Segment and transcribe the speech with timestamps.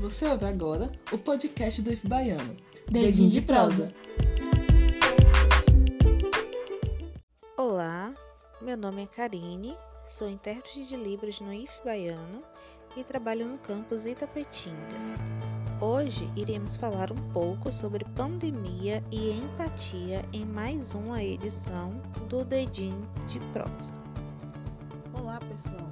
[0.00, 2.56] Você ouve agora o podcast do IF Baiano.
[2.90, 3.92] Dedinho de prosa.
[7.54, 8.14] Olá,
[8.62, 9.76] meu nome é Karine,
[10.06, 12.42] sou intérprete de Libras no IF Baiano
[12.96, 14.96] e trabalho no campus Itapetinga.
[15.82, 21.92] Hoje iremos falar um pouco sobre pandemia e empatia em mais uma edição
[22.26, 23.92] do Dedinho de Prosa.
[25.12, 25.90] Olá pessoal,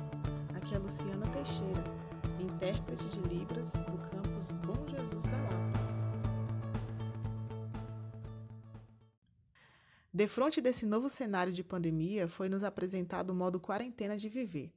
[0.56, 2.07] aqui é Luciana Teixeira,
[2.42, 5.88] intérprete de Libras do campus Bom Jesus da Lapa.
[10.12, 14.72] Defronte desse novo cenário de pandemia, foi nos apresentado o modo quarentena de viver.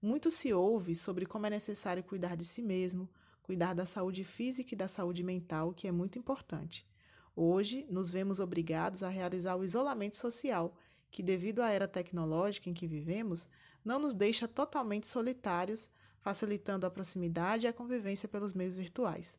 [0.00, 3.08] Muito se ouve sobre como é necessário cuidar de si mesmo,
[3.42, 6.86] cuidar da saúde física e da saúde mental, que é muito importante.
[7.34, 10.76] Hoje, nos vemos obrigados a realizar o isolamento social,
[11.10, 13.48] que, devido à era tecnológica em que vivemos,
[13.84, 15.90] não nos deixa totalmente solitários,
[16.26, 19.38] facilitando a proximidade e a convivência pelos meios virtuais.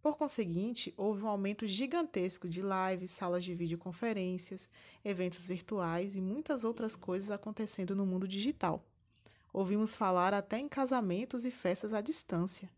[0.00, 4.70] Por conseguinte, houve um aumento gigantesco de lives, salas de videoconferências,
[5.04, 8.82] eventos virtuais e muitas outras coisas acontecendo no mundo digital.
[9.52, 12.70] Ouvimos falar até em casamentos e festas à distância.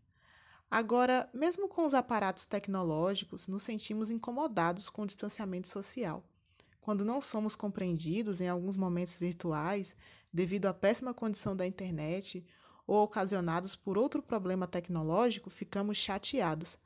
[0.69, 6.25] Agora, mesmo com os aparatos tecnológicos, nos sentimos incomodados com o distanciamento social.
[6.81, 9.95] Quando não somos compreendidos em alguns momentos virtuais,
[10.33, 12.45] devido à péssima condição da internet
[12.89, 16.77] ou ocasionados por outro problema tecnológico, ficamos chateados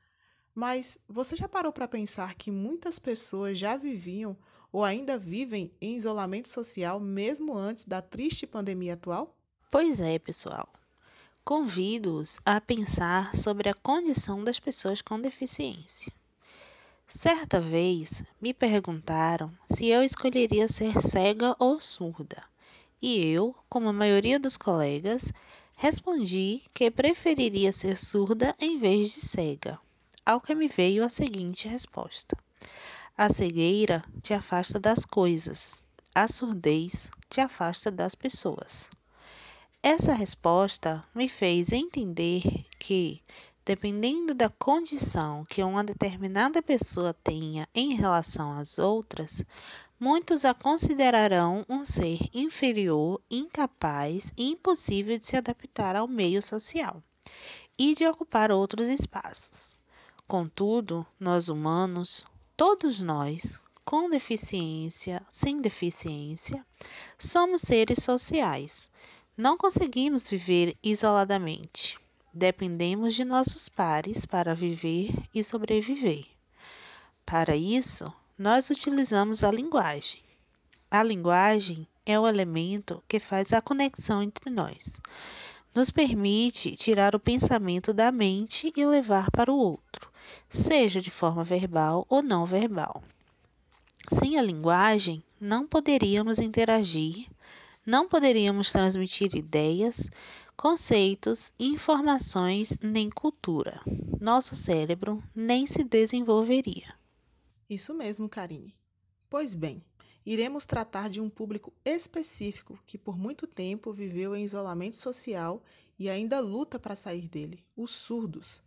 [0.54, 4.38] mas você já parou para pensar que muitas pessoas já viviam
[4.72, 9.36] ou ainda vivem em isolamento social mesmo antes da triste pandemia atual?
[9.72, 10.72] Pois é, pessoal.
[11.44, 16.14] Convido-os a pensar sobre a condição das pessoas com deficiência.
[17.06, 22.44] Certa vez me perguntaram se eu escolheria ser cega ou surda,
[23.02, 25.34] e eu, como a maioria dos colegas,
[25.76, 29.80] respondi que preferiria ser surda em vez de cega
[30.26, 32.38] ao que me veio a seguinte resposta:
[33.18, 35.82] A cegueira te afasta das coisas,
[36.16, 38.90] a surdez te afasta das pessoas.
[39.82, 43.22] Essa resposta me fez entender que,
[43.66, 49.44] dependendo da condição que uma determinada pessoa tenha em relação às outras,
[50.04, 57.02] muitos a considerarão um ser inferior, incapaz e impossível de se adaptar ao meio social
[57.80, 59.78] e de ocupar outros espaços.
[60.28, 62.26] Contudo, nós humanos,
[62.58, 66.66] todos nós, com deficiência, sem deficiência,
[67.18, 68.92] somos seres sociais.
[69.38, 71.98] Não conseguimos viver isoladamente.
[72.34, 76.26] Dependemos de nossos pares para viver e sobreviver.
[77.26, 80.22] Para isso, nós utilizamos a linguagem.
[80.90, 85.00] A linguagem é o elemento que faz a conexão entre nós.
[85.74, 90.14] Nos permite tirar o pensamento da mente e levar para o outro
[90.50, 93.04] seja de forma verbal ou não verbal.
[94.10, 97.28] Sem a linguagem, não poderíamos interagir,
[97.86, 100.10] não poderíamos transmitir ideias,
[100.56, 103.82] conceitos, informações nem cultura.
[104.20, 106.94] Nosso cérebro nem se desenvolveria.
[107.74, 108.76] Isso mesmo, Karine.
[109.28, 109.84] Pois bem,
[110.24, 115.64] iremos tratar de um público específico que por muito tempo viveu em isolamento social
[115.98, 118.62] e ainda luta para sair dele: os surdos.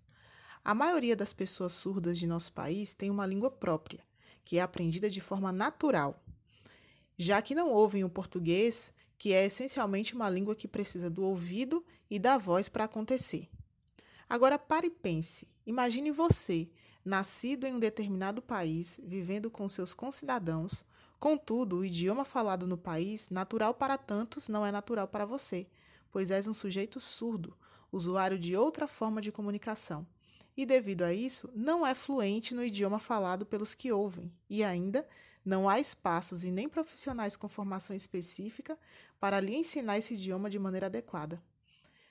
[0.64, 4.04] A maioria das pessoas surdas de nosso país tem uma língua própria,
[4.44, 6.20] que é aprendida de forma natural,
[7.16, 11.84] já que não ouvem o português, que é essencialmente uma língua que precisa do ouvido
[12.10, 13.48] e da voz para acontecer.
[14.28, 15.46] Agora pare e pense.
[15.64, 16.68] Imagine você,
[17.06, 20.84] nascido em um determinado país, vivendo com seus concidadãos,
[21.18, 25.66] contudo, o idioma falado no país, natural para tantos, não é natural para você,
[26.10, 27.56] pois és um sujeito surdo,
[27.90, 30.06] usuário de outra forma de comunicação
[30.56, 35.06] e, devido a isso, não é fluente no idioma falado pelos que ouvem, e ainda
[35.44, 38.76] não há espaços e nem profissionais com formação específica
[39.20, 41.42] para lhe ensinar esse idioma de maneira adequada.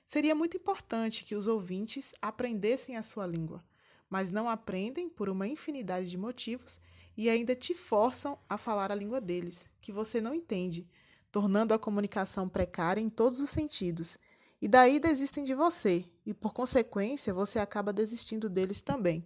[0.05, 3.63] Seria muito importante que os ouvintes aprendessem a sua língua,
[4.09, 6.79] mas não aprendem por uma infinidade de motivos
[7.17, 10.87] e ainda te forçam a falar a língua deles, que você não entende,
[11.31, 14.17] tornando a comunicação precária em todos os sentidos
[14.61, 19.23] e daí desistem de você, e por consequência você acaba desistindo deles também.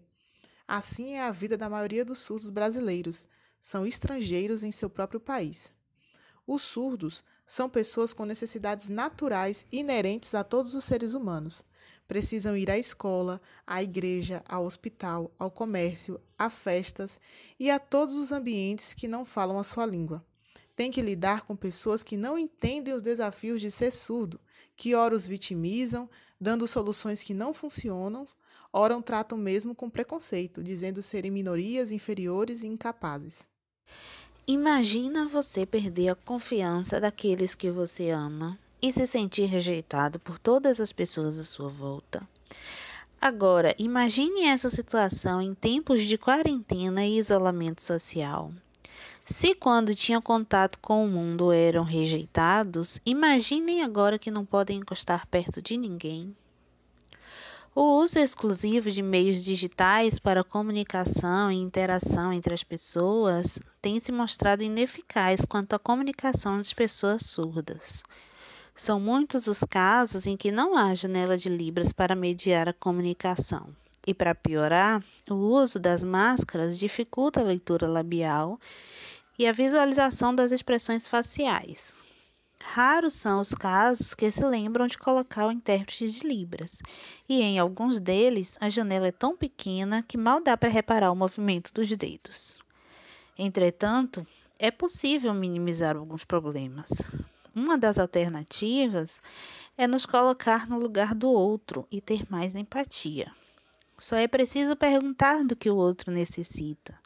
[0.67, 3.27] Assim é a vida da maioria dos surdos brasileiros,
[3.59, 5.73] são estrangeiros em seu próprio país.
[6.45, 11.63] Os surdos são pessoas com necessidades naturais inerentes a todos os seres humanos.
[12.09, 17.21] Precisam ir à escola, à igreja, ao hospital, ao comércio, a festas
[17.59, 20.25] e a todos os ambientes que não falam a sua língua.
[20.75, 24.39] Tem que lidar com pessoas que não entendem os desafios de ser surdo
[24.75, 26.09] que ora os vitimizam,
[26.41, 28.25] dando soluções que não funcionam,
[28.73, 33.47] ora tratam mesmo com preconceito, dizendo serem minorias inferiores e incapazes.
[34.47, 40.79] Imagina você perder a confiança daqueles que você ama e se sentir rejeitado por todas
[40.79, 42.27] as pessoas à sua volta.
[43.21, 48.51] Agora, imagine essa situação em tempos de quarentena e isolamento social.
[49.25, 55.27] Se quando tinham contato com o mundo eram rejeitados, imaginem agora que não podem encostar
[55.27, 56.35] perto de ninguém.
[57.75, 64.11] O uso exclusivo de meios digitais para comunicação e interação entre as pessoas tem se
[64.11, 68.01] mostrado ineficaz quanto à comunicação das pessoas surdas.
[68.79, 73.75] São muitos os casos em que não há janela de Libras para mediar a comunicação.
[74.07, 78.57] E para piorar, o uso das máscaras dificulta a leitura labial
[79.37, 82.01] e a visualização das expressões faciais.
[82.61, 86.81] Raros são os casos que se lembram de colocar o intérprete de Libras,
[87.27, 91.17] e em alguns deles a janela é tão pequena que mal dá para reparar o
[91.17, 92.57] movimento dos dedos.
[93.37, 94.25] Entretanto,
[94.57, 97.03] é possível minimizar alguns problemas.
[97.55, 99.23] Uma das alternativas
[99.75, 103.31] é nos colocar no lugar do outro e ter mais empatia.
[103.97, 106.97] Só é preciso perguntar do que o outro necessita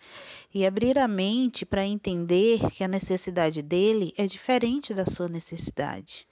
[0.53, 6.27] e abrir a mente para entender que a necessidade dele é diferente da sua necessidade.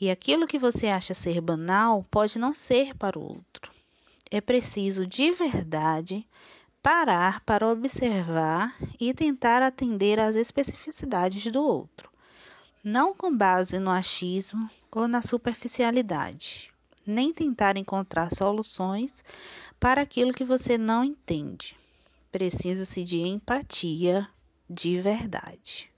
[0.00, 3.72] E aquilo que você acha ser banal pode não ser para o outro.
[4.30, 6.26] É preciso de verdade
[6.82, 12.11] parar para observar e tentar atender às especificidades do outro
[12.82, 16.72] não com base no achismo ou na superficialidade,
[17.06, 19.24] nem tentar encontrar soluções
[19.78, 21.76] para aquilo que você não entende.
[22.32, 24.28] Precisa-se de empatia
[24.68, 25.91] de verdade.